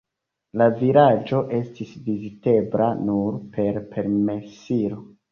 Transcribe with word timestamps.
La 0.59 0.67
vilaĝo 0.77 1.41
estis 1.57 1.91
vizitebla 2.07 2.87
nur 3.09 3.37
per 3.59 3.77
permesilo. 3.93 4.99